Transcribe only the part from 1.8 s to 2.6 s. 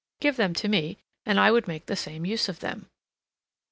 the same use of